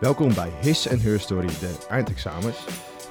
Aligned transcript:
Welkom 0.00 0.34
bij 0.34 0.50
His 0.60 0.86
en 0.86 1.00
Her 1.00 1.20
Story, 1.20 1.46
de 1.46 1.86
eindexamens. 1.88 2.56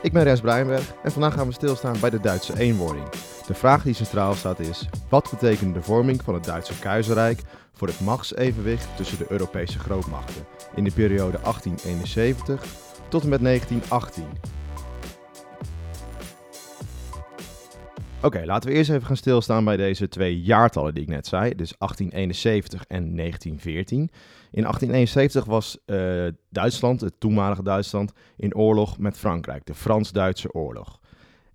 Ik 0.01 0.11
ben 0.11 0.23
Res 0.23 0.41
Breinberg 0.41 0.93
en 1.03 1.11
vandaag 1.11 1.33
gaan 1.33 1.47
we 1.47 1.53
stilstaan 1.53 1.99
bij 1.99 2.09
de 2.09 2.19
Duitse 2.19 2.59
eenwording. 2.59 3.09
De 3.47 3.53
vraag 3.53 3.83
die 3.83 3.93
centraal 3.93 4.33
staat 4.33 4.59
is, 4.59 4.89
wat 5.09 5.29
betekende 5.29 5.73
de 5.73 5.81
vorming 5.81 6.21
van 6.23 6.33
het 6.33 6.43
Duitse 6.43 6.79
keizerrijk 6.79 7.41
voor 7.73 7.87
het 7.87 7.99
machtsevenwicht 7.99 8.87
tussen 8.95 9.17
de 9.17 9.25
Europese 9.29 9.79
grootmachten 9.79 10.45
in 10.75 10.83
de 10.83 10.91
periode 10.91 11.39
1871 11.43 12.63
tot 13.09 13.23
en 13.23 13.29
met 13.29 13.41
1918? 13.41 14.58
Oké, 18.23 18.45
laten 18.45 18.69
we 18.69 18.75
eerst 18.75 18.89
even 18.89 19.05
gaan 19.05 19.17
stilstaan 19.17 19.65
bij 19.65 19.77
deze 19.77 20.07
twee 20.07 20.41
jaartallen 20.41 20.93
die 20.93 21.03
ik 21.03 21.09
net 21.09 21.27
zei, 21.27 21.55
dus 21.55 21.73
1871 21.77 22.85
en 22.87 23.15
1914. 23.15 23.99
In 24.51 24.61
1871 24.61 25.45
was 25.45 25.77
uh, 25.85 26.27
Duitsland, 26.49 27.01
het 27.01 27.19
toenmalige 27.19 27.63
Duitsland, 27.63 28.13
in 28.37 28.55
oorlog 28.55 28.97
met 28.97 29.17
Frankrijk, 29.17 29.65
de 29.65 29.73
Frans-Duitse 29.73 30.53
oorlog. 30.53 30.99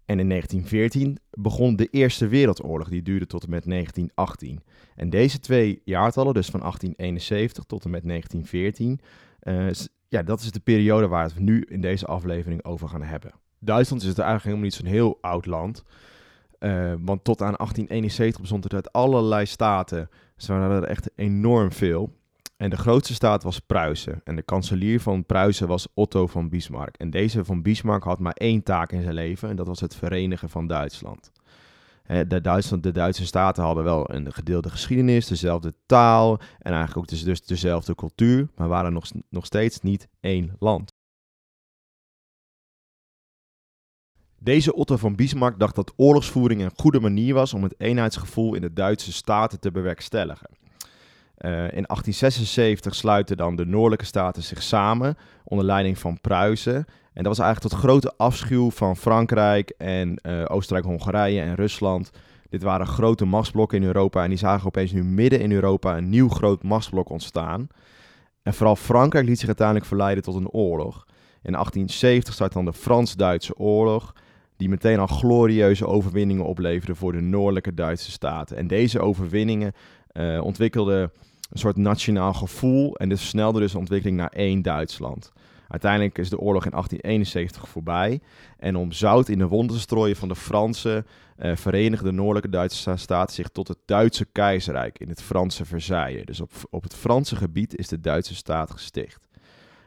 En 0.04 0.18
in 0.18 0.28
1914 0.28 1.18
begon 1.30 1.76
de 1.76 1.88
Eerste 1.90 2.28
Wereldoorlog, 2.28 2.88
die 2.88 3.02
duurde 3.02 3.26
tot 3.26 3.44
en 3.44 3.50
met 3.50 3.64
1918. 3.64 4.62
En 4.96 5.10
deze 5.10 5.38
twee 5.38 5.82
jaartallen, 5.84 6.34
dus 6.34 6.48
van 6.48 6.60
1871 6.60 7.64
tot 7.64 7.84
en 7.84 7.90
met 7.90 8.02
1914, 8.04 9.00
uh, 9.42 9.86
ja, 10.08 10.22
dat 10.22 10.40
is 10.40 10.50
de 10.50 10.60
periode 10.60 11.08
waar 11.08 11.30
we 11.34 11.40
nu 11.40 11.64
in 11.68 11.80
deze 11.80 12.06
aflevering 12.06 12.64
over 12.64 12.88
gaan 12.88 13.02
hebben. 13.02 13.32
Duitsland 13.58 14.02
is 14.02 14.08
het 14.08 14.18
eigenlijk 14.18 14.46
helemaal 14.46 14.64
niet 14.64 14.74
zo'n 14.74 14.98
heel 14.98 15.18
oud 15.20 15.46
land. 15.46 15.84
Uh, 16.64 16.92
want 17.00 17.24
tot 17.24 17.42
aan 17.42 17.54
1871 17.56 18.40
bestond 18.40 18.64
het 18.64 18.74
uit 18.74 18.92
allerlei 18.92 19.46
staten. 19.46 20.10
Dus 20.36 20.46
waren 20.46 20.82
er 20.82 20.88
echt 20.88 21.10
enorm 21.14 21.72
veel. 21.72 22.12
En 22.56 22.70
de 22.70 22.76
grootste 22.76 23.14
staat 23.14 23.42
was 23.42 23.58
Pruisen. 23.58 24.20
En 24.24 24.36
de 24.36 24.42
kanselier 24.42 25.00
van 25.00 25.26
Pruisen 25.26 25.68
was 25.68 25.88
Otto 25.94 26.26
van 26.26 26.48
Bismarck. 26.48 26.96
En 26.96 27.10
deze 27.10 27.44
van 27.44 27.62
Bismarck 27.62 28.02
had 28.02 28.18
maar 28.18 28.32
één 28.32 28.62
taak 28.62 28.92
in 28.92 29.02
zijn 29.02 29.14
leven. 29.14 29.48
En 29.48 29.56
dat 29.56 29.66
was 29.66 29.80
het 29.80 29.96
verenigen 29.96 30.48
van 30.48 30.66
Duitsland. 30.66 31.30
De, 32.06 32.40
Duitsland, 32.40 32.82
de 32.82 32.92
Duitse 32.92 33.26
staten 33.26 33.62
hadden 33.62 33.84
wel 33.84 34.10
een 34.10 34.32
gedeelde 34.32 34.70
geschiedenis, 34.70 35.26
dezelfde 35.26 35.74
taal 35.86 36.38
en 36.58 36.72
eigenlijk 36.72 36.96
ook 36.96 37.08
dus, 37.08 37.24
dus 37.24 37.44
dezelfde 37.44 37.94
cultuur, 37.94 38.48
maar 38.56 38.68
waren 38.68 38.92
nog, 38.92 39.04
nog 39.28 39.46
steeds 39.46 39.80
niet 39.80 40.08
één 40.20 40.56
land. 40.58 40.93
Deze 44.44 44.74
Otto 44.74 44.96
van 44.96 45.16
Bismarck 45.16 45.58
dacht 45.58 45.74
dat 45.74 45.92
oorlogsvoering 45.96 46.62
een 46.62 46.70
goede 46.76 47.00
manier 47.00 47.34
was 47.34 47.54
om 47.54 47.62
het 47.62 47.74
eenheidsgevoel 47.78 48.54
in 48.54 48.60
de 48.60 48.72
Duitse 48.72 49.12
staten 49.12 49.60
te 49.60 49.70
bewerkstelligen. 49.70 50.48
Uh, 50.50 51.50
in 51.50 51.84
1876 51.86 52.94
sluiten 52.94 53.36
dan 53.36 53.56
de 53.56 53.66
noordelijke 53.66 54.04
staten 54.04 54.42
zich 54.42 54.62
samen 54.62 55.16
onder 55.44 55.66
leiding 55.66 55.98
van 55.98 56.20
Pruisen. 56.20 56.74
En 57.12 57.22
dat 57.22 57.26
was 57.26 57.38
eigenlijk 57.38 57.74
tot 57.74 57.82
grote 57.84 58.12
afschuw 58.16 58.70
van 58.70 58.96
Frankrijk 58.96 59.70
en 59.70 60.18
uh, 60.22 60.44
Oostenrijk-Hongarije 60.48 61.40
en 61.40 61.54
Rusland. 61.54 62.10
Dit 62.48 62.62
waren 62.62 62.86
grote 62.86 63.24
machtsblokken 63.24 63.78
in 63.78 63.86
Europa 63.86 64.22
en 64.22 64.28
die 64.28 64.38
zagen 64.38 64.66
opeens 64.66 64.92
nu 64.92 65.04
midden 65.04 65.40
in 65.40 65.52
Europa 65.52 65.96
een 65.96 66.08
nieuw 66.08 66.28
groot 66.28 66.62
machtsblok 66.62 67.08
ontstaan. 67.10 67.68
En 68.42 68.54
vooral 68.54 68.76
Frankrijk 68.76 69.26
liet 69.26 69.38
zich 69.38 69.46
uiteindelijk 69.46 69.86
verleiden 69.86 70.24
tot 70.24 70.34
een 70.34 70.50
oorlog. 70.50 71.06
In 71.42 71.52
1870 71.52 72.34
start 72.34 72.52
dan 72.52 72.64
de 72.64 72.72
Frans-Duitse 72.72 73.58
oorlog 73.58 74.12
die 74.56 74.68
meteen 74.68 74.98
al 74.98 75.06
glorieuze 75.06 75.86
overwinningen 75.86 76.44
opleverde 76.44 76.94
voor 76.94 77.12
de 77.12 77.20
noordelijke 77.20 77.74
Duitse 77.74 78.10
staten. 78.10 78.56
En 78.56 78.66
deze 78.66 79.00
overwinningen 79.00 79.72
uh, 80.12 80.44
ontwikkelden 80.44 81.00
een 81.50 81.58
soort 81.58 81.76
nationaal 81.76 82.32
gevoel 82.32 82.96
en 82.96 83.08
dit 83.08 83.18
versnelde 83.18 83.60
dus 83.60 83.72
de 83.72 83.78
ontwikkeling 83.78 84.16
naar 84.16 84.32
één 84.32 84.62
Duitsland. 84.62 85.32
Uiteindelijk 85.68 86.18
is 86.18 86.28
de 86.28 86.38
oorlog 86.38 86.64
in 86.64 86.70
1871 86.70 87.68
voorbij 87.68 88.20
en 88.58 88.76
om 88.76 88.92
zout 88.92 89.28
in 89.28 89.38
de 89.38 89.46
wonden 89.46 89.76
te 89.76 89.82
strooien 89.82 90.16
van 90.16 90.28
de 90.28 90.36
Fransen 90.36 91.06
uh, 91.38 91.56
verenigde 91.56 92.04
de 92.04 92.12
noordelijke 92.12 92.48
Duitse 92.48 92.96
staten 92.96 93.34
zich 93.34 93.48
tot 93.48 93.68
het 93.68 93.78
Duitse 93.86 94.24
keizerrijk 94.24 94.98
in 94.98 95.08
het 95.08 95.22
Franse 95.22 95.64
Versailles. 95.64 96.24
Dus 96.24 96.40
op, 96.40 96.50
op 96.70 96.82
het 96.82 96.94
Franse 96.94 97.36
gebied 97.36 97.76
is 97.76 97.88
de 97.88 98.00
Duitse 98.00 98.34
staat 98.34 98.70
gesticht. 98.70 99.28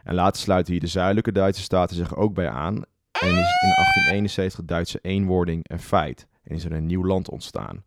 En 0.03 0.15
later 0.15 0.41
sluiten 0.41 0.71
hier 0.71 0.81
de 0.81 0.87
zuidelijke 0.87 1.31
Duitse 1.31 1.61
staten 1.61 1.95
zich 1.95 2.15
ook 2.15 2.33
bij 2.33 2.49
aan 2.49 2.81
en 3.19 3.29
is 3.29 3.61
in 3.61 3.73
1871 3.75 4.65
Duitse 4.65 4.99
eenwording 5.01 5.69
een 5.69 5.79
feit 5.79 6.27
en 6.43 6.55
is 6.55 6.65
er 6.65 6.71
een 6.71 6.85
nieuw 6.85 7.05
land 7.05 7.29
ontstaan. 7.29 7.83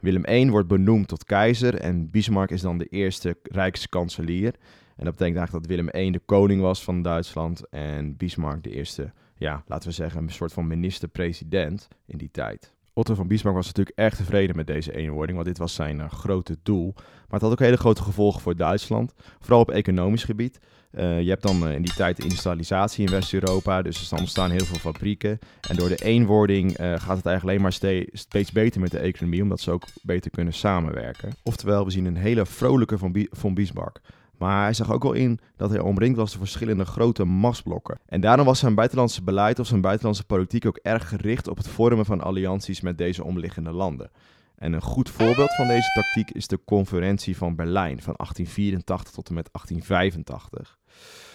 Willem 0.00 0.24
I 0.28 0.50
wordt 0.50 0.68
benoemd 0.68 1.08
tot 1.08 1.24
keizer 1.24 1.74
en 1.74 2.10
Bismarck 2.10 2.50
is 2.50 2.60
dan 2.60 2.78
de 2.78 2.86
eerste 2.86 3.36
rijkskanselier. 3.42 4.54
En 4.96 5.04
dat 5.04 5.16
betekent 5.16 5.36
eigenlijk 5.36 5.52
dat 5.52 5.76
Willem 5.76 6.06
I 6.06 6.10
de 6.10 6.22
koning 6.24 6.60
was 6.60 6.84
van 6.84 7.02
Duitsland 7.02 7.68
en 7.68 8.16
Bismarck 8.16 8.62
de 8.62 8.70
eerste, 8.70 9.12
ja, 9.36 9.62
laten 9.66 9.88
we 9.88 9.94
zeggen, 9.94 10.22
een 10.22 10.30
soort 10.30 10.52
van 10.52 10.66
minister-president 10.66 11.88
in 12.06 12.18
die 12.18 12.30
tijd. 12.30 12.72
Otto 12.98 13.14
van 13.14 13.26
Bismarck 13.26 13.56
was 13.56 13.66
natuurlijk 13.66 13.98
erg 13.98 14.16
tevreden 14.16 14.56
met 14.56 14.66
deze 14.66 14.96
eenwording, 14.96 15.34
want 15.34 15.48
dit 15.48 15.58
was 15.58 15.74
zijn 15.74 15.98
uh, 15.98 16.10
grote 16.10 16.56
doel. 16.62 16.92
Maar 16.94 17.04
het 17.28 17.42
had 17.42 17.50
ook 17.50 17.58
hele 17.58 17.76
grote 17.76 18.02
gevolgen 18.02 18.40
voor 18.40 18.56
Duitsland, 18.56 19.14
vooral 19.40 19.60
op 19.60 19.70
economisch 19.70 20.24
gebied. 20.24 20.58
Uh, 20.92 21.20
je 21.20 21.28
hebt 21.28 21.42
dan 21.42 21.68
uh, 21.68 21.74
in 21.74 21.82
die 21.82 21.94
tijd 21.94 22.18
industrialisatie 22.18 23.04
in 23.04 23.10
West-Europa, 23.10 23.82
dus 23.82 24.10
er 24.10 24.18
ontstaan 24.18 24.50
heel 24.50 24.64
veel 24.64 24.78
fabrieken. 24.78 25.38
En 25.68 25.76
door 25.76 25.88
de 25.88 26.04
eenwording 26.04 26.76
gaat 26.76 27.16
het 27.16 27.26
eigenlijk 27.26 27.42
alleen 27.42 27.60
maar 27.60 27.72
steeds, 28.12 28.52
beter 28.52 28.80
met 28.80 28.90
de 28.90 28.98
economie, 28.98 29.42
omdat 29.42 29.60
ze 29.60 29.70
ook 29.70 29.84
beter 30.02 30.30
kunnen 30.30 30.54
samenwerken. 30.54 31.32
Oftewel, 31.42 31.84
we 31.84 31.90
zien 31.90 32.04
een 32.04 32.16
hele 32.16 32.46
vrolijke 32.46 32.98
van, 32.98 33.12
Bi 33.12 33.28
van. 33.30 33.92
Maar 34.38 34.62
hij 34.62 34.72
zag 34.72 34.92
ook 34.92 35.02
wel 35.02 35.12
in 35.12 35.38
dat 35.56 35.70
hij 35.70 35.80
omringd 35.80 36.16
was 36.16 36.30
door 36.30 36.40
verschillende 36.40 36.84
grote 36.84 37.24
machtsblokken. 37.24 37.98
En 38.06 38.20
daarom 38.20 38.46
was 38.46 38.58
zijn 38.58 38.74
buitenlandse 38.74 39.22
beleid 39.22 39.58
of 39.58 39.66
zijn 39.66 39.80
buitenlandse 39.80 40.24
politiek 40.24 40.66
ook 40.66 40.78
erg 40.82 41.08
gericht 41.08 41.48
op 41.48 41.56
het 41.56 41.68
vormen 41.68 42.04
van 42.04 42.20
allianties 42.20 42.80
met 42.80 42.98
deze 42.98 43.24
omliggende 43.24 43.72
landen. 43.72 44.10
En 44.58 44.72
een 44.72 44.82
goed 44.82 45.10
voorbeeld 45.10 45.54
van 45.54 45.66
deze 45.66 45.92
tactiek 45.94 46.30
is 46.30 46.46
de 46.46 46.60
conferentie 46.64 47.36
van 47.36 47.56
Berlijn 47.56 48.02
van 48.02 48.14
1884 48.16 49.14
tot 49.14 49.28
en 49.28 49.34
met 49.34 49.48
1885. 49.52 50.78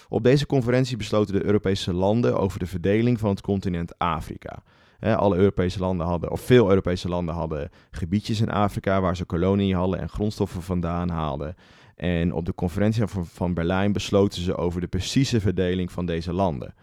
Op 0.10 0.24
deze 0.24 0.46
conferentie 0.46 0.98
besloten 0.98 1.34
de 1.34 1.46
Europese 1.46 1.94
landen 1.94 2.40
over 2.40 2.60
de 2.60 2.66
verdeling 2.66 3.20
van 3.20 3.30
het 3.30 3.42
continent 3.42 3.98
Afrika. 3.98 4.64
alle 5.00 5.36
Europese 5.36 5.80
landen 5.80 6.08
hadden, 6.08 6.32
of 6.32 6.42
veel 6.42 6.70
Europese 6.70 7.10
landen 7.10 7.36
hadden 7.36 7.70
gebiedjes 7.92 8.42
in 8.42 8.52
Afrika 8.52 9.02
waar 9.02 9.16
ze 9.16 9.26
koloniën 9.26 9.76
hadden 9.76 10.00
en 10.00 10.10
grondstoffen 10.10 10.62
vandaan 10.62 11.10
haalden. 11.10 11.56
En 12.04 12.34
op 12.34 12.46
de 12.46 12.56
conferentie 12.56 13.04
van 13.08 13.54
Berlijn 13.54 13.92
besloten 13.92 14.42
ze 14.42 14.56
over 14.56 14.82
de 14.82 14.88
precieze 14.88 15.42
verdeling 15.42 15.92
van 15.92 16.06
deze 16.06 16.34
landen. 16.34 16.74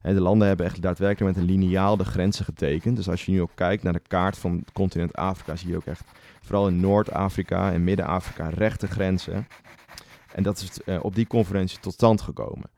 En 0.00 0.14
de 0.14 0.20
landen 0.20 0.48
hebben 0.48 0.66
echt 0.66 0.82
daadwerkelijk 0.82 1.36
met 1.36 1.44
een 1.44 1.50
lineaal 1.50 1.96
de 1.96 2.04
grenzen 2.04 2.44
getekend. 2.44 2.96
Dus 2.96 3.08
als 3.08 3.24
je 3.24 3.32
nu 3.32 3.40
ook 3.40 3.50
kijkt 3.54 3.82
naar 3.82 3.92
de 3.92 4.02
kaart 4.06 4.38
van 4.38 4.56
het 4.56 4.72
continent 4.72 5.16
Afrika, 5.16 5.56
zie 5.56 5.68
je 5.68 5.76
ook 5.76 5.86
echt 5.86 6.04
vooral 6.40 6.68
in 6.68 6.80
Noord-Afrika 6.80 7.72
en 7.72 7.84
Midden-Afrika 7.84 8.48
rechte 8.48 8.86
grenzen. 8.86 9.46
En 10.32 10.42
dat 10.42 10.56
is 10.58 10.80
uh, 10.84 11.04
op 11.04 11.14
die 11.14 11.26
conferentie 11.26 11.78
tot 11.80 11.92
stand 11.92 12.20
gekomen. 12.20 12.70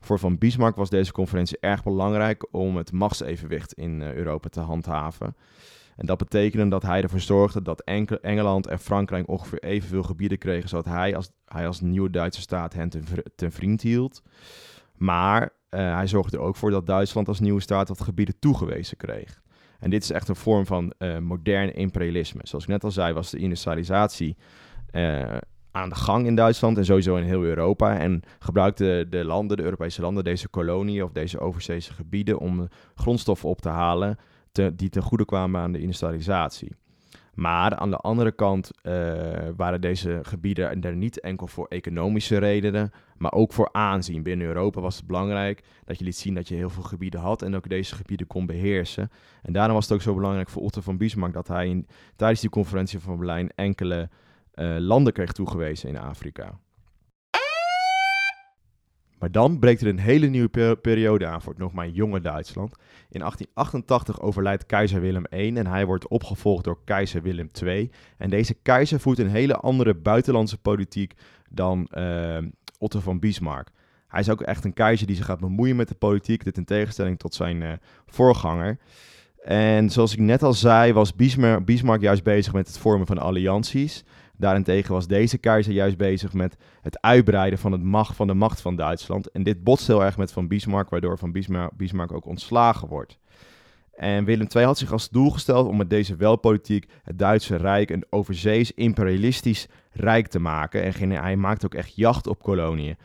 Voor 0.00 0.18
Van 0.18 0.38
Bismarck 0.38 0.76
was 0.76 0.90
deze 0.90 1.12
conferentie 1.12 1.58
erg 1.60 1.82
belangrijk 1.82 2.46
om 2.50 2.76
het 2.76 2.92
machtsevenwicht 2.92 3.72
in 3.72 4.00
uh, 4.00 4.14
Europa 4.14 4.48
te 4.48 4.60
handhaven. 4.60 5.36
En 5.98 6.06
dat 6.06 6.18
betekende 6.18 6.68
dat 6.68 6.82
hij 6.82 7.02
ervoor 7.02 7.20
zorgde 7.20 7.62
dat 7.62 7.80
Engeland 8.20 8.66
en 8.66 8.78
Frankrijk 8.78 9.28
ongeveer 9.28 9.62
evenveel 9.62 10.02
gebieden 10.02 10.38
kregen, 10.38 10.68
zodat 10.68 10.84
hij 10.84 11.16
als, 11.16 11.30
hij 11.44 11.66
als 11.66 11.80
nieuwe 11.80 12.10
Duitse 12.10 12.40
staat 12.40 12.72
hen 12.72 12.90
ten, 13.34 13.52
vriend 13.52 13.82
hield. 13.82 14.22
Maar 14.94 15.42
uh, 15.42 15.94
hij 15.94 16.06
zorgde 16.06 16.36
er 16.36 16.42
ook 16.42 16.56
voor 16.56 16.70
dat 16.70 16.86
Duitsland 16.86 17.28
als 17.28 17.40
nieuwe 17.40 17.60
staat 17.60 17.86
dat 17.86 18.00
gebieden 18.00 18.38
toegewezen 18.38 18.96
kreeg. 18.96 19.40
En 19.78 19.90
dit 19.90 20.02
is 20.02 20.10
echt 20.10 20.28
een 20.28 20.36
vorm 20.36 20.66
van 20.66 20.92
uh, 20.98 21.18
modern 21.18 21.74
imperialisme. 21.74 22.40
Zoals 22.42 22.64
ik 22.64 22.70
net 22.70 22.84
al 22.84 22.90
zei, 22.90 23.12
was 23.12 23.30
de 23.30 23.38
industrialisatie 23.38 24.36
uh, 24.92 25.36
aan 25.70 25.88
de 25.88 25.94
gang 25.94 26.26
in 26.26 26.34
Duitsland 26.34 26.76
en 26.76 26.84
sowieso 26.84 27.16
in 27.16 27.24
heel 27.24 27.42
Europa. 27.42 27.98
En 27.98 28.22
gebruikten 28.38 29.10
de 29.10 29.24
landen, 29.24 29.56
de 29.56 29.62
Europese 29.62 30.00
landen, 30.00 30.24
deze 30.24 30.48
koloniën 30.48 31.02
of 31.02 31.12
deze 31.12 31.38
overzeese 31.38 31.92
gebieden 31.92 32.38
om 32.38 32.68
grondstoffen 32.94 33.48
op 33.48 33.60
te 33.60 33.68
halen 33.68 34.18
die 34.52 34.88
ten 34.88 35.02
goede 35.02 35.24
kwamen 35.24 35.60
aan 35.60 35.72
de 35.72 35.80
industrialisatie. 35.80 36.76
Maar 37.38 37.76
aan 37.76 37.90
de 37.90 37.96
andere 37.96 38.32
kant 38.32 38.70
uh, 38.82 38.92
waren 39.56 39.80
deze 39.80 40.20
gebieden 40.22 40.80
er 40.80 40.96
niet 40.96 41.20
enkel 41.20 41.46
voor 41.46 41.66
economische 41.66 42.38
redenen, 42.38 42.90
maar 43.16 43.32
ook 43.32 43.52
voor 43.52 43.68
aanzien. 43.72 44.22
Binnen 44.22 44.46
Europa 44.46 44.80
was 44.80 44.96
het 44.96 45.06
belangrijk 45.06 45.64
dat 45.84 45.98
je 45.98 46.04
liet 46.04 46.16
zien 46.16 46.34
dat 46.34 46.48
je 46.48 46.54
heel 46.54 46.70
veel 46.70 46.82
gebieden 46.82 47.20
had 47.20 47.42
en 47.42 47.56
ook 47.56 47.68
deze 47.68 47.94
gebieden 47.94 48.26
kon 48.26 48.46
beheersen. 48.46 49.10
En 49.42 49.52
daarom 49.52 49.74
was 49.74 49.84
het 49.84 49.94
ook 49.94 50.02
zo 50.02 50.14
belangrijk 50.14 50.48
voor 50.48 50.62
Otto 50.62 50.80
van 50.80 50.96
Bismarck 50.96 51.32
dat 51.32 51.48
hij 51.48 51.68
in, 51.68 51.86
tijdens 52.16 52.40
die 52.40 52.50
conferentie 52.50 52.98
van 52.98 53.16
Berlijn 53.16 53.50
enkele 53.54 54.08
uh, 54.54 54.76
landen 54.78 55.12
kreeg 55.12 55.32
toegewezen 55.32 55.88
in 55.88 55.98
Afrika. 55.98 56.58
Maar 59.18 59.30
dan 59.30 59.58
breekt 59.58 59.80
er 59.80 59.88
een 59.88 59.98
hele 59.98 60.26
nieuwe 60.26 60.76
periode 60.76 61.26
aan 61.26 61.42
voor 61.42 61.52
het 61.52 61.62
nog 61.62 61.72
maar 61.72 61.88
jonge 61.88 62.20
Duitsland. 62.20 62.72
In 63.10 63.20
1888 63.20 64.20
overlijdt 64.20 64.66
keizer 64.66 65.00
Willem 65.00 65.24
I 65.32 65.54
en 65.54 65.66
hij 65.66 65.86
wordt 65.86 66.08
opgevolgd 66.08 66.64
door 66.64 66.78
keizer 66.84 67.22
Willem 67.22 67.48
II. 67.62 67.90
En 68.16 68.30
deze 68.30 68.54
keizer 68.54 69.00
voert 69.00 69.18
een 69.18 69.30
hele 69.30 69.56
andere 69.56 69.94
buitenlandse 69.94 70.58
politiek 70.58 71.14
dan 71.50 71.88
uh, 71.94 72.38
Otto 72.78 73.00
van 73.00 73.18
Bismarck. 73.18 73.68
hij 74.08 74.20
is 74.20 74.30
ook 74.30 74.42
echt 74.42 74.64
een 74.64 74.74
keizer 74.74 75.06
die 75.06 75.16
zich 75.16 75.24
gaat 75.24 75.40
bemoeien 75.40 75.76
met 75.76 75.88
de 75.88 75.94
politiek. 75.94 76.44
Dit 76.44 76.56
in 76.56 76.64
tegenstelling 76.64 77.18
tot 77.18 77.34
zijn 77.34 77.62
uh, 77.62 77.72
voorganger. 78.06 78.78
En 79.44 79.90
zoals 79.90 80.12
ik 80.12 80.18
net 80.18 80.42
al 80.42 80.52
zei, 80.52 80.92
was 80.92 81.14
Bismarck 81.64 82.00
juist 82.00 82.22
bezig 82.22 82.52
met 82.52 82.66
het 82.66 82.78
vormen 82.78 83.06
van 83.06 83.18
allianties. 83.18 84.04
Daarentegen 84.38 84.92
was 84.92 85.06
deze 85.06 85.38
keizer 85.38 85.72
juist 85.72 85.96
bezig 85.96 86.32
met 86.32 86.56
het 86.82 87.00
uitbreiden 87.00 87.58
van, 87.58 87.72
het 87.72 87.82
macht, 87.82 88.16
van 88.16 88.26
de 88.26 88.34
macht 88.34 88.60
van 88.60 88.76
Duitsland. 88.76 89.30
En 89.30 89.42
dit 89.42 89.64
botst 89.64 89.86
heel 89.86 90.04
erg 90.04 90.16
met 90.16 90.32
Van 90.32 90.48
Bismarck, 90.48 90.90
waardoor 90.90 91.18
Van 91.18 91.32
Bismarck, 91.76 92.12
ook 92.12 92.26
ontslagen 92.26 92.88
wordt. 92.88 93.18
En 93.94 94.24
Willem 94.24 94.46
II 94.56 94.64
had 94.64 94.78
zich 94.78 94.92
als 94.92 95.08
doel 95.08 95.30
gesteld 95.30 95.68
om 95.68 95.76
met 95.76 95.90
deze 95.90 96.16
welpolitiek 96.16 96.88
het 97.02 97.18
Duitse 97.18 97.56
Rijk 97.56 97.90
een 97.90 98.06
overzees 98.10 98.72
imperialistisch 98.72 99.66
rijk 99.92 100.26
te 100.26 100.38
maken. 100.38 100.82
En 100.82 101.10
hij 101.10 101.36
maakte 101.36 101.66
ook 101.66 101.74
echt 101.74 101.96
jacht 101.96 102.26
op 102.26 102.42
koloniën. 102.42 102.96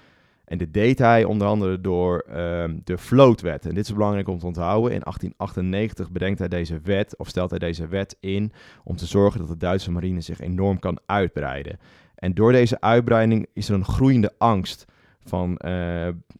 En 0.46 0.58
dit 0.58 0.74
deed 0.74 1.00
hij 1.00 1.24
onder 1.24 1.48
andere 1.48 1.82
door 1.82 2.24
uh, 2.28 2.36
de 2.84 2.98
Vlootwet. 2.98 3.66
En 3.66 3.74
dit 3.74 3.86
is 3.86 3.94
belangrijk 3.94 4.28
om 4.28 4.40
te 4.40 4.46
onthouden. 4.46 4.92
In 4.92 5.00
1898 5.00 6.12
bedenkt 6.12 6.40
hij 6.40 6.48
deze 6.48 6.80
wet, 6.84 7.18
of 7.18 7.28
stelt 7.28 7.50
hij 7.50 7.60
deze 7.60 7.88
wet 7.88 8.18
in, 8.20 8.52
om 8.84 8.96
te 8.96 9.06
zorgen 9.06 9.40
dat 9.40 9.50
de 9.50 9.58
Duitse 9.58 9.92
marine 9.92 10.22
zich 10.22 10.40
enorm 10.40 10.80
kan 10.80 11.00
uitbreiden. 11.06 11.80
En 12.16 12.34
door 12.34 12.52
deze 12.52 12.82
uitbreiding 12.82 13.48
is 13.54 13.70
er 13.70 13.76
een 13.76 13.86
groeiende 13.86 14.34
angst 14.38 14.86
van 15.20 15.52
uh, 15.52 15.60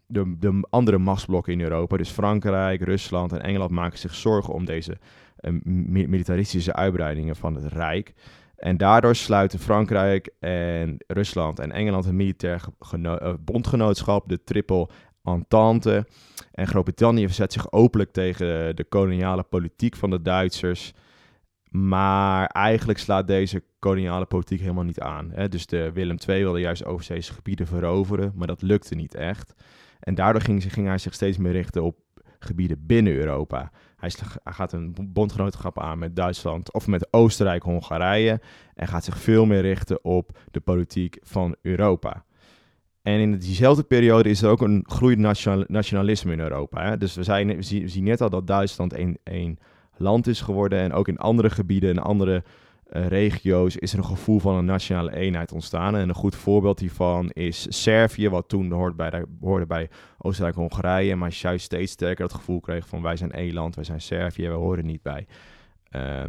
de, 0.06 0.36
de, 0.40 0.68
andere 0.70 0.98
machtsblokken 0.98 1.54
in 1.54 1.62
Europa. 1.62 1.98
Dus 1.98 2.10
Frankrijk, 2.10 2.82
Rusland 2.82 3.32
en 3.32 3.42
Engeland 3.42 3.72
maken 3.72 4.00
zich 4.00 4.16
zorgen 4.16 4.54
om 4.54 4.66
deze 4.66 4.98
uh, 5.40 5.62
militaristische 5.86 6.74
uitbreidingen 6.74 7.36
van 7.36 7.56
het 7.56 7.74
Rijk. 7.74 8.14
En 8.64 8.78
daardoor 8.78 9.16
sluiten 9.16 9.60
Frankrijk 9.60 10.30
en 10.40 10.96
Rusland 11.08 11.60
en 11.60 11.72
Engeland 11.72 12.06
een 12.06 12.16
militair 12.16 12.66
uh, 12.96 13.34
bondgenootschap, 13.40 14.30
de 14.30 14.44
Triple 14.44 14.90
Entente. 15.24 16.08
En 16.52 16.68
Groot-Brittannië 16.68 17.26
verzet 17.26 17.54
zich 17.54 17.72
openlijk 17.72 18.12
tegen 18.12 18.76
de 18.76 18.84
koloniale 18.84 19.44
politiek 19.44 19.96
van 19.96 20.10
de 20.10 20.22
Duitsers. 20.22 20.94
Maar 21.70 22.46
eigenlijk 22.48 23.00
slaat 23.00 23.28
deze 23.28 23.64
koloniale 23.80 24.26
politiek 24.26 24.60
helemaal 24.60 24.84
niet 24.84 25.00
aan. 25.00 25.32
Hè? 25.32 25.50
Dus 25.50 25.66
de 25.66 25.92
Willem 25.92 26.18
II 26.28 26.44
wilde 26.44 26.60
juist 26.60 26.86
overzeese 26.86 27.34
gebieden 27.34 27.68
veroveren, 27.68 28.32
maar 28.36 28.48
dat 28.48 28.62
lukte 28.62 28.96
niet 28.96 29.16
echt. 29.16 29.54
En 30.00 30.16
daardoor 30.16 30.42
ging, 30.42 30.74
ging 30.74 30.88
hij 30.88 30.98
zich 30.98 31.14
steeds 31.14 31.38
meer 31.38 31.52
richten 31.52 31.84
op 31.84 31.96
gebieden 32.44 32.86
binnen 32.86 33.14
Europa. 33.14 33.72
Hij, 33.98 34.12
gaat 34.44 34.74
een 34.74 34.96
bondgenootschap 35.02 35.80
aan 35.80 36.00
met 36.00 36.16
Duitsland 36.16 36.74
of 36.74 36.88
met 36.88 37.08
Oostenrijk, 37.14 37.64
Hongarije. 37.64 38.42
En 38.74 38.88
gaat 38.88 39.04
zich 39.04 39.18
veel 39.18 39.46
meer 39.46 39.62
richten 39.62 40.04
op 40.04 40.40
de 40.52 40.60
politiek 40.60 41.18
van 41.22 41.56
Europa. 41.62 42.26
En 43.02 43.20
in 43.20 43.38
diezelfde 43.38 43.84
periode 43.84 44.30
is 44.30 44.42
er 44.42 44.50
ook 44.50 44.62
een 44.62 44.86
groeiend 44.88 45.22
nationalisme 45.68 46.32
in 46.32 46.40
Europa. 46.40 46.84
Hè? 46.84 46.98
Dus 46.98 47.16
we, 47.16 47.24
zijn, 47.24 47.48
we, 47.48 47.88
zien, 47.88 48.04
net 48.04 48.22
al 48.22 48.30
dat 48.30 48.48
Duitsland 48.48 48.94
een 49.24 49.60
land 49.98 50.28
is 50.28 50.42
geworden. 50.42 50.80
En 50.80 50.94
ook 50.94 51.08
in 51.08 51.18
andere 51.18 51.50
gebieden 51.50 51.90
en 51.90 52.00
andere 52.00 52.44
regio's 52.96 53.76
is 53.76 53.92
er 53.94 53.98
een 53.98 54.06
gevoel 54.06 54.40
van 54.40 54.56
een 54.56 54.66
nationale 54.66 55.16
eenheid 55.16 55.52
ontstaan. 55.52 55.96
En 55.96 56.10
een 56.10 56.16
goed 56.16 56.36
voorbeeld 56.36 56.80
hiervan 56.80 57.30
is 57.30 57.82
Servië, 57.84 58.30
wat 58.30 58.50
toen 58.50 58.72
hoorde 58.72 58.96
bij, 58.96 59.10
de, 59.10 59.26
hoorde 59.42 59.66
bij 59.66 59.90
Oostenrijk 60.18 60.56
en 60.56 60.62
Hongarije, 60.62 61.16
maar 61.16 61.32
juist 61.32 61.66
steeds 61.66 61.92
sterker 61.92 62.24
het 62.24 62.34
gevoel 62.34 62.60
kreeg 62.60 62.88
van 62.88 63.02
wij 63.02 63.16
zijn 63.16 63.32
één 63.32 63.54
land, 63.54 63.76
wij 63.76 63.84
zijn 63.84 64.02
Servië, 64.02 64.48
we 64.48 64.54
horen 64.54 64.86
niet 64.86 65.02
bij 65.02 65.28
uh, 65.92 66.24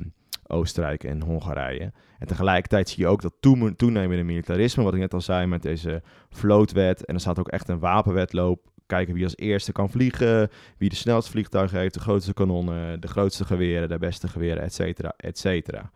Oostenrijk 0.47 1.05
en 1.05 1.23
Hongarije. 1.23 1.93
En 2.19 2.27
tegelijkertijd 2.27 2.89
zie 2.89 3.03
je 3.03 3.09
ook 3.09 3.23
dat 3.23 3.35
toenemende 3.77 4.23
militarisme, 4.23 4.83
wat 4.83 4.95
ik 4.95 5.01
net 5.01 5.15
al 5.15 5.21
zei 5.21 5.47
met 5.47 5.63
deze 5.63 6.03
vlootwet, 6.29 7.05
en 7.05 7.15
er 7.15 7.21
staat 7.21 7.39
ook 7.39 7.49
echt 7.49 7.69
een 7.69 7.79
wapenwetloop 7.79 8.73
kijken 8.87 9.15
wie 9.15 9.25
als 9.25 9.37
eerste 9.37 9.73
kan 9.73 9.91
vliegen, 9.91 10.51
wie 10.77 10.89
de 10.89 10.97
snelste 10.97 11.31
vliegtuigen 11.31 11.79
heeft, 11.79 11.95
de 11.95 12.01
grootste 12.01 12.35
kanonnen, 12.35 13.01
de 13.01 13.09
grootste 13.09 13.45
geweren, 13.45 13.89
de 13.89 13.99
beste 13.99 14.29
geweren, 14.29 14.63
et 14.63 14.75
cetera, 14.75 15.15
et 15.17 15.39
cetera. 15.39 15.91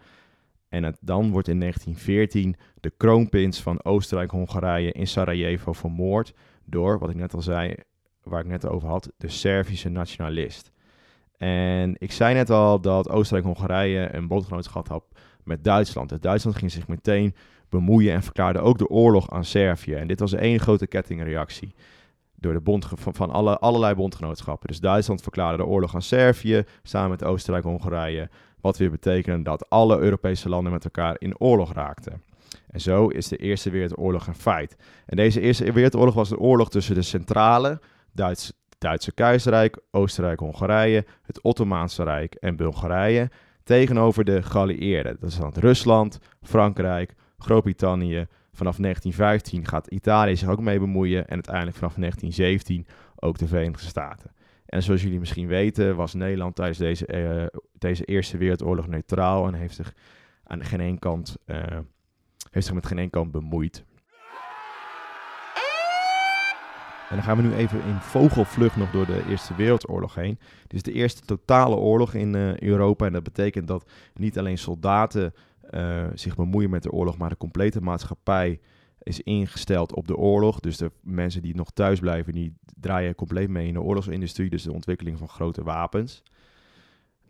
En 0.69 0.83
het, 0.83 0.99
dan 1.01 1.31
wordt 1.31 1.49
in 1.49 1.61
1914 1.61 2.57
de 2.81 2.93
kroonprins 2.97 3.63
van 3.63 3.85
Oostenrijk-Hongarije 3.85 4.93
in 4.93 5.07
Sarajevo 5.07 5.73
vermoord 5.73 6.35
door, 6.65 6.99
wat 6.99 7.11
ik 7.11 7.17
net 7.17 7.35
al 7.35 7.43
zei, 7.43 7.75
waar 8.23 8.41
ik 8.41 8.47
net 8.47 8.67
over 8.67 8.89
had, 8.89 9.13
de 9.17 9.29
Servische 9.29 9.89
nationalist. 9.89 10.73
En 11.37 11.95
ik 11.99 12.13
zei 12.13 12.35
net 12.35 12.51
al 12.51 12.81
dat 12.81 13.09
Oostenrijk-Hongarije 13.09 14.15
een 14.15 14.29
bondgenootschap 14.29 14.89
had 14.89 15.05
met 15.45 15.65
Duitsland. 15.65 16.13
En 16.13 16.21
Duitsland 16.21 16.57
ging 16.57 16.71
zich 16.71 16.89
meteen 16.89 17.35
bemoeien 17.69 18.15
en 18.15 18.23
verklaarde 18.23 18.61
ook 18.61 18.79
de 18.79 18.89
oorlog 18.89 19.31
aan 19.31 19.45
Servië. 19.45 19.95
En 19.95 20.07
dit 20.07 20.21
was 20.21 20.33
één 20.33 20.61
grote 20.61 20.87
kettingreactie 20.87 21.75
door 22.41 22.53
de 22.53 22.61
bond 22.61 22.89
van, 22.95 23.31
alle, 23.31 23.59
allerlei 23.59 23.95
bondgenootschappen. 23.95 24.69
Dus 24.69 24.81
Duitsland 24.81 25.23
verklaarde 25.23 25.57
de 25.57 25.67
oorlog 25.67 25.95
aan 25.95 26.03
Servië 26.03 26.65
samen 26.83 27.11
met 27.11 27.25
Oostenrijk-Hongarije. 27.25 28.29
Wat 28.61 28.79
weer 28.79 28.91
betekende 28.91 29.43
dat 29.43 29.71
alle 29.71 29.99
Europese 29.99 30.49
landen 30.49 30.73
met 30.73 30.85
elkaar 30.85 31.17
in 31.19 31.41
oorlog 31.41 31.73
raakten. 31.73 32.23
En 32.69 32.81
zo 32.81 33.07
is 33.07 33.29
de 33.29 33.37
Eerste 33.37 33.71
Wereldoorlog 33.71 34.27
een 34.27 34.35
feit. 34.35 34.77
En 35.07 35.17
deze 35.17 35.41
Eerste 35.41 35.73
Wereldoorlog 35.73 36.15
was 36.15 36.31
een 36.31 36.39
oorlog 36.39 36.71
tussen 36.71 36.95
de 36.95 37.03
centrale 37.03 37.81
Duits, 38.13 38.53
Duitse 38.79 39.13
keizerrijk, 39.13 39.79
Oostenrijk-Hongarije, 39.91 41.07
het 41.23 41.43
Ottomaanse 41.43 42.03
Rijk 42.03 42.35
en 42.35 42.57
Bulgarije 42.57 43.31
tegenover 43.63 44.25
de 44.25 44.43
geallieerden. 44.43 45.17
Dat 45.21 45.31
is 45.31 45.37
dan 45.37 45.53
Rusland, 45.55 46.19
Frankrijk, 46.43 47.15
Groot-Brittannië. 47.39 48.27
Vanaf 48.59 48.77
1915 48.77 49.67
gaat 49.67 49.87
Italië 49.87 50.37
zich 50.37 50.49
ook 50.49 50.61
mee 50.61 50.79
bemoeien 50.79 51.27
en 51.27 51.35
uiteindelijk 51.35 51.77
vanaf 51.77 51.95
1917 51.95 52.87
ook 53.17 53.39
de 53.39 53.47
Verenigde 53.47 53.87
Staten. 53.87 54.31
En 54.67 54.83
zoals 54.83 55.03
jullie 55.03 55.19
misschien 55.19 55.47
weten, 55.47 55.97
was 55.97 56.15
Nederland 56.15 56.55
tijdens 56.55 56.79
deze, 56.79 57.09
uh, 57.53 57.61
deze 57.79 58.05
Eerste 58.05 58.37
Wereldoorlog 58.37 58.87
neutraal 58.87 59.47
en 59.47 59.55
heeft 59.55 59.75
zich 59.75 59.95
aan 60.45 60.65
geen 60.65 60.81
één 60.81 60.99
kant, 60.99 61.37
uh, 61.47 61.57
heeft 62.51 62.67
zich 62.67 62.75
met 62.75 62.87
geen 62.87 62.99
één 62.99 63.11
kant 63.11 63.31
bemoeid. 63.31 63.85
En 67.09 67.17
dan 67.17 67.23
gaan 67.23 67.37
we 67.37 67.43
nu 67.43 67.55
even 67.55 67.85
in 67.85 68.01
vogelvlucht 68.01 68.77
nog 68.77 68.91
door 68.91 69.07
de 69.07 69.25
Eerste 69.29 69.55
Wereldoorlog 69.55 70.15
heen. 70.15 70.39
Dit 70.63 70.73
is 70.73 70.83
de 70.83 70.93
eerste 70.93 71.25
totale 71.25 71.77
oorlog 71.77 72.15
in 72.15 72.35
uh, 72.35 72.59
Europa. 72.59 73.07
En 73.07 73.13
dat 73.13 73.23
betekent 73.23 73.69
dat 73.69 73.91
niet 74.15 74.39
alleen 74.39 74.59
soldaten 74.59 75.35
zich 76.15 76.37
bemoeien 76.37 76.71
met 76.71 76.83
de 76.83 76.93
oorlog, 76.93 77.19
maar 77.19 77.29
de 77.29 77.37
complete 77.37 77.81
maatschappij 77.81 78.61
is 79.03 79.21
ingesteld 79.21 79.95
op 79.95 80.07
de 80.07 80.17
oorlog. 80.17 80.61
Dus 80.61 80.77
de 80.77 80.91
mensen 81.01 81.43
die 81.43 81.55
nog 81.55 81.71
thuis 81.71 82.01
blijven, 82.01 82.33
die 82.33 82.55
draaien 82.81 83.15
compleet 83.15 83.49
mee 83.49 83.67
in 83.67 83.73
de 83.73 83.83
oorlogsindustrie. 83.83 84.51
Dus 84.51 84.63
de 84.63 84.73
ontwikkeling 84.73 85.19
van 85.19 85.29
grote 85.29 85.63
wapens. 85.63 86.23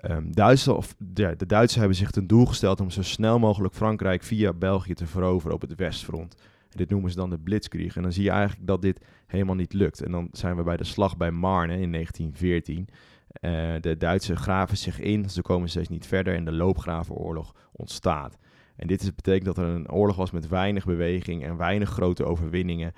Um, 0.00 0.32
of 0.66 0.94
de, 0.98 1.34
de 1.36 1.46
Duitsers 1.46 1.74
hebben 1.74 1.96
zich 1.96 2.10
ten 2.10 2.26
doel 2.26 2.46
gesteld 2.46 2.80
om 2.80 2.90
zo 2.90 3.02
snel 3.02 3.38
mogelijk 3.38 3.74
Frankrijk 3.74 4.22
via 4.22 4.52
België 4.52 4.94
te 4.94 5.06
veroveren 5.06 5.54
op 5.54 5.60
het 5.60 5.74
westfront. 5.74 6.34
En 6.70 6.76
dit 6.76 6.90
noemen 6.90 7.10
ze 7.10 7.16
dan 7.16 7.30
de 7.30 7.38
Blitzkrieg. 7.38 7.96
En 7.96 8.02
dan 8.02 8.12
zie 8.12 8.24
je 8.24 8.30
eigenlijk 8.30 8.66
dat 8.66 8.82
dit 8.82 9.04
helemaal 9.26 9.54
niet 9.54 9.72
lukt. 9.72 10.02
En 10.02 10.12
dan 10.12 10.28
zijn 10.32 10.56
we 10.56 10.62
bij 10.62 10.76
de 10.76 10.84
slag 10.84 11.16
bij 11.16 11.30
Marne 11.30 11.78
in 11.78 11.92
1914. 11.92 12.88
Eh, 13.40 13.74
de 13.80 13.96
Duitsers 13.96 14.40
graven 14.40 14.76
zich 14.76 15.00
in, 15.00 15.30
ze 15.30 15.42
komen 15.42 15.68
steeds 15.68 15.88
niet 15.88 16.06
verder 16.06 16.34
en 16.34 16.44
de 16.44 16.52
loopgravenoorlog 16.52 17.54
ontstaat. 17.72 18.38
En 18.76 18.86
dit 18.86 19.12
betekent 19.16 19.44
dat 19.44 19.58
er 19.58 19.64
een 19.64 19.90
oorlog 19.90 20.16
was 20.16 20.30
met 20.30 20.48
weinig 20.48 20.84
beweging 20.84 21.44
en 21.44 21.56
weinig 21.56 21.90
grote 21.90 22.24
overwinningen. 22.24 22.92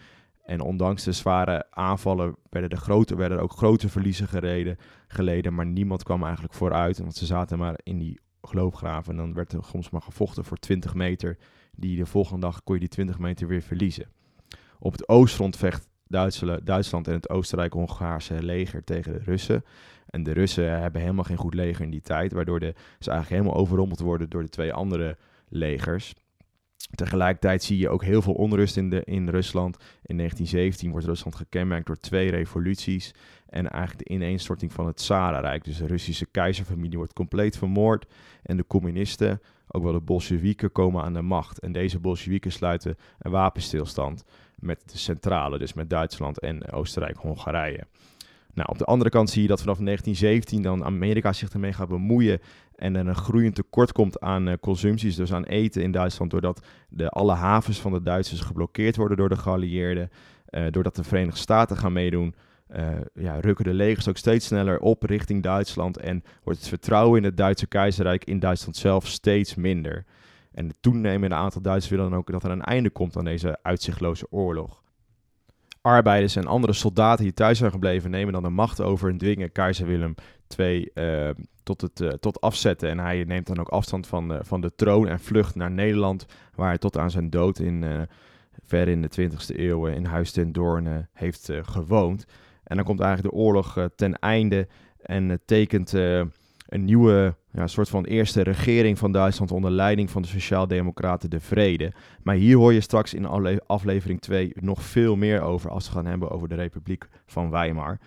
En 0.45 0.61
ondanks 0.61 1.05
de 1.05 1.13
zware 1.13 1.67
aanvallen 1.71 2.37
werden, 2.51 2.71
de 2.71 3.17
werden 3.17 3.39
er 3.39 3.43
ook 3.43 3.53
grote 3.53 3.89
verliezen 3.89 4.29
gereden, 4.29 4.77
geleden. 5.09 5.55
Maar 5.55 5.67
niemand 5.67 6.03
kwam 6.03 6.23
eigenlijk 6.23 6.55
vooruit. 6.55 6.99
Want 6.99 7.17
ze 7.17 7.27
zaten 7.27 7.59
maar 7.59 7.79
in 7.83 7.99
die 7.99 8.21
geloofgraven. 8.43 9.13
En 9.13 9.19
dan 9.19 9.35
werd 9.35 9.53
er 9.53 9.65
soms 9.65 9.91
maar 9.91 10.03
gevochten 10.03 10.45
voor 10.45 10.57
20 10.57 10.95
meter. 10.95 11.39
Die 11.77 11.97
de 11.97 12.07
volgende 12.07 12.41
dag 12.41 12.63
kon 12.63 12.75
je 12.75 12.81
die 12.81 12.89
20 12.89 13.19
meter 13.19 13.47
weer 13.47 13.63
verliezen. 13.63 14.09
Op 14.79 14.93
het 14.93 15.09
oostfront 15.09 15.57
vecht 15.57 15.89
Duitsland 16.65 17.09
en 17.09 17.15
het 17.15 17.29
Oostenrijk-Hongaarse 17.29 18.43
leger 18.43 18.85
tegen 18.85 19.13
de 19.13 19.19
Russen. 19.19 19.65
En 20.07 20.23
de 20.23 20.33
Russen 20.33 20.81
hebben 20.81 21.01
helemaal 21.01 21.25
geen 21.25 21.37
goed 21.37 21.55
leger 21.55 21.85
in 21.85 21.91
die 21.91 22.01
tijd. 22.01 22.33
Waardoor 22.33 22.61
de, 22.61 22.75
ze 22.99 23.11
eigenlijk 23.11 23.43
helemaal 23.43 23.63
overrompeld 23.63 24.01
worden 24.01 24.31
door 24.31 24.43
de 24.43 24.49
twee 24.49 24.73
andere 24.73 25.17
legers. 25.49 26.15
Tegelijkertijd 26.95 27.63
zie 27.63 27.79
je 27.79 27.89
ook 27.89 28.05
heel 28.05 28.23
veel 28.23 28.33
onrust 28.33 28.77
in, 28.77 28.91
de, 28.91 29.03
in 29.05 29.29
Rusland. 29.29 29.77
In 30.03 30.17
1917 30.17 30.91
wordt 30.91 31.07
Rusland 31.07 31.37
gekenmerkt 31.37 31.87
door 31.87 32.01
twee 32.01 32.31
revoluties 32.31 33.15
en 33.47 33.71
eigenlijk 33.71 34.09
de 34.09 34.15
ineenstorting 34.15 34.73
van 34.73 34.87
het 34.87 34.97
Tsarenrijk. 34.97 35.65
Dus 35.65 35.77
de 35.77 35.87
Russische 35.87 36.27
keizerfamilie 36.27 36.99
wordt 36.99 37.13
compleet 37.13 37.59
vermoord 37.59 38.07
en 38.43 38.57
de 38.57 38.67
communisten, 38.67 39.41
ook 39.69 39.83
wel 39.83 39.93
de 39.93 40.01
Bolsjewieken, 40.01 40.73
komen 40.73 41.03
aan 41.03 41.13
de 41.13 41.23
macht. 41.23 41.59
En 41.59 41.73
deze 41.73 41.99
Bolsjewieken 41.99 42.53
sluiten 42.53 42.97
een 43.19 43.31
wapenstilstand 43.31 44.25
met 44.55 44.83
de 44.87 44.99
centrale, 44.99 45.59
dus 45.59 45.73
met 45.73 45.91
Duitsland 45.91 46.39
en 46.39 46.73
Oostenrijk-Hongarije. 46.73 47.87
Nou, 48.55 48.69
op 48.69 48.79
de 48.79 48.85
andere 48.85 49.11
kant 49.11 49.31
zie 49.31 49.43
je 49.43 49.49
dat 49.49 49.61
vanaf 49.61 49.79
1917 49.79 50.63
dan 50.63 50.85
Amerika 50.85 51.33
zich 51.33 51.53
ermee 51.53 51.73
gaat 51.73 51.89
bemoeien 51.89 52.41
en 52.81 52.97
er 52.97 53.07
een 53.07 53.15
groeiend 53.15 53.55
tekort 53.55 53.93
komt 53.93 54.21
aan 54.21 54.49
uh, 54.49 54.55
consumpties, 54.61 55.17
dus 55.17 55.33
aan 55.33 55.45
eten 55.45 55.83
in 55.83 55.93
Duitsland, 55.93 56.31
doordat 56.31 56.67
de, 56.89 57.09
alle 57.09 57.35
havens 57.35 57.81
van 57.81 57.93
de 57.93 58.03
Duitsers 58.03 58.41
geblokkeerd 58.41 58.97
worden 58.97 59.17
door 59.17 59.29
de 59.29 59.37
geallieerden. 59.37 60.11
doordat 60.71 60.97
de 60.97 61.05
Verenigde 61.05 61.41
Staten 61.41 61.77
gaan 61.77 61.93
meedoen, 61.93 62.35
ja, 63.15 63.41
rukken 63.41 63.65
de 63.65 63.75
legers 63.75 64.09
ook 64.09 64.17
steeds 64.17 64.47
sneller 64.47 64.81
op 64.81 65.03
richting 65.03 65.43
Duitsland 65.43 65.97
en 65.97 66.25
wordt 66.43 66.59
het 66.59 66.69
vertrouwen 66.69 67.19
in 67.19 67.25
het 67.25 67.37
Duitse 67.37 67.67
keizerrijk 67.67 68.25
in 68.25 68.39
Duitsland 68.39 68.77
zelf 68.77 69.07
steeds 69.07 69.55
minder. 69.55 70.05
En 70.53 70.67
het 70.67 70.77
toenemende 70.81 71.35
aantal 71.35 71.63
Duitsers 71.63 71.91
willen 71.93 72.11
dan 72.11 72.19
ook 72.19 72.31
dat 72.31 72.45
er 72.45 72.51
een 72.51 72.63
einde 72.63 72.91
komt 72.91 73.17
aan 73.17 73.25
deze 73.25 73.59
uitzichtloze 73.63 74.27
oorlog. 74.31 74.83
Arbeiders 75.81 76.37
en 76.37 76.47
andere 76.47 76.73
soldaten 76.73 77.25
die 77.25 77.35
thuis 77.35 77.59
zijn 77.59 77.71
gebleven 77.71 78.11
nemen 78.11 78.33
dan 78.33 78.43
de 78.43 78.49
macht 78.49 78.81
over 78.81 79.11
en 79.11 79.19
dwingen 79.19 79.53
keizer 79.53 79.87
Willem 79.87 80.15
II 80.59 80.91
uh, 80.95 81.31
tot, 81.63 81.81
het, 81.81 82.01
uh, 82.01 82.09
tot 82.09 82.41
afzetten. 82.41 82.89
En 82.89 82.99
hij 82.99 83.25
neemt 83.25 83.47
dan 83.47 83.59
ook 83.59 83.69
afstand 83.69 84.07
van, 84.07 84.33
uh, 84.33 84.39
van 84.43 84.61
de 84.61 84.75
troon 84.75 85.09
en 85.09 85.21
vlucht 85.21 85.55
naar 85.55 85.71
Nederland, 85.71 86.27
waar 86.55 86.69
hij 86.69 86.79
tot 86.79 86.99
aan 86.99 87.11
zijn 87.11 87.31
dood 87.31 87.59
in, 87.59 87.83
uh, 87.83 88.01
ver 88.65 88.89
in 88.89 89.03
de 89.03 89.11
20e 89.11 89.59
eeuw 89.59 89.87
in 89.87 90.05
Huis 90.05 90.33
ten 90.33 90.53
Doorn 90.53 91.09
heeft 91.13 91.51
gewoond. 91.63 92.25
En 92.65 92.77
dan 92.77 92.85
komt 92.85 93.01
eigenlijk 93.01 93.35
de 93.35 93.41
oorlog 93.41 93.89
ten 93.97 94.19
einde 94.19 94.69
en 95.03 95.41
tekent 95.45 95.93
een 96.71 96.85
nieuwe 96.85 97.35
ja, 97.53 97.67
soort 97.67 97.89
van 97.89 98.05
eerste 98.05 98.43
regering 98.43 98.99
van 98.99 99.13
Duitsland 99.13 99.51
onder 99.51 99.71
leiding 99.71 100.11
van 100.11 100.23
de 100.23 100.29
Sociaaldemocraten 100.29 101.31
de 101.31 101.41
Vrede. 101.41 101.93
Maar 102.23 102.35
hier 102.35 102.57
hoor 102.57 102.73
je 102.73 102.81
straks 102.81 103.15
in 103.15 103.27
aflevering 103.67 104.21
2 104.21 104.53
nog 104.55 104.83
veel 104.83 105.17
meer 105.17 105.41
over 105.41 105.71
als 105.71 105.87
we 105.87 105.93
gaan 105.93 106.07
hebben 106.07 106.31
over 106.31 106.49
de 106.49 106.55
Republiek 106.55 107.09
van 107.27 107.51
Weimar. 107.51 107.99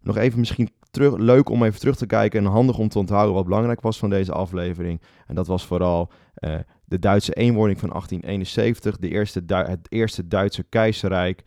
Nog 0.00 0.16
even 0.16 0.38
misschien 0.38 0.70
leuk 0.96 1.48
om 1.48 1.62
even 1.62 1.80
terug 1.80 1.96
te 1.96 2.06
kijken 2.06 2.44
en 2.44 2.50
handig 2.50 2.78
om 2.78 2.88
te 2.88 2.98
onthouden 2.98 3.34
wat 3.34 3.44
belangrijk 3.44 3.80
was 3.80 3.98
van 3.98 4.10
deze 4.10 4.32
aflevering. 4.32 5.00
En 5.26 5.34
dat 5.34 5.46
was 5.46 5.66
vooral 5.66 6.10
uh, 6.40 6.54
de 6.84 6.98
Duitse 6.98 7.32
eenwording 7.32 7.80
van 7.80 7.88
1871, 7.88 8.98
de 8.98 9.08
eerste 9.08 9.42
het 9.46 9.86
eerste 9.88 10.28
Duitse 10.28 10.62
keizerrijk. 10.62 11.42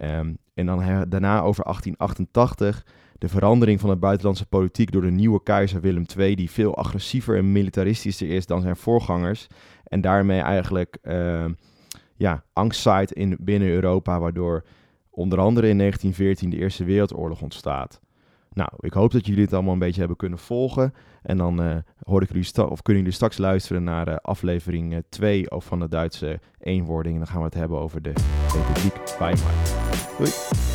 Um, 0.00 0.38
en 0.54 0.66
dan 0.66 1.08
daarna 1.08 1.40
over 1.40 1.64
1888 1.64 2.84
de 3.18 3.28
verandering 3.28 3.80
van 3.80 3.90
de 3.90 3.96
buitenlandse 3.96 4.46
politiek 4.46 4.92
door 4.92 5.02
de 5.02 5.10
nieuwe 5.10 5.42
keizer 5.42 5.80
Willem 5.80 6.04
II, 6.16 6.34
die 6.34 6.50
veel 6.50 6.76
agressiever 6.76 7.36
en 7.36 7.52
militaristischer 7.52 8.30
is 8.30 8.46
dan 8.46 8.60
zijn 8.60 8.76
voorgangers. 8.76 9.46
En 9.84 10.00
daarmee 10.00 10.40
eigenlijk 10.40 10.98
uh, 11.02 11.44
ja, 12.16 12.44
angst 12.52 12.80
zaait 12.80 13.12
in, 13.12 13.36
binnen 13.40 13.68
Europa, 13.68 14.20
waardoor 14.20 14.64
onder 15.10 15.38
andere 15.38 15.68
in 15.68 15.78
1914 15.78 16.50
de 16.50 16.56
Eerste 16.56 16.84
Wereldoorlog 16.84 17.42
ontstaat. 17.42 18.00
Nou, 18.54 18.70
ik 18.78 18.92
hoop 18.92 19.10
dat 19.12 19.26
jullie 19.26 19.44
het 19.44 19.52
allemaal 19.52 19.72
een 19.72 19.78
beetje 19.78 19.98
hebben 19.98 20.16
kunnen 20.16 20.38
volgen. 20.38 20.94
En 21.22 21.36
dan 21.36 21.62
uh, 21.62 21.76
hoor 22.02 22.22
ik 22.22 22.28
jullie 22.28 22.70
of 22.70 22.82
kunnen 22.82 23.02
jullie 23.02 23.16
straks 23.16 23.38
luisteren 23.38 23.84
naar 23.84 24.08
uh, 24.08 24.14
aflevering 24.16 25.02
2 25.08 25.50
van 25.64 25.78
de 25.78 25.88
Duitse 25.88 26.40
eenwording. 26.58 27.14
En 27.14 27.20
dan 27.20 27.30
gaan 27.30 27.40
we 27.40 27.44
het 27.44 27.54
hebben 27.54 27.78
over 27.78 28.02
de 28.02 28.12
Republiek 28.52 29.18
Weimar. 29.18 29.52
Doei! 30.18 30.69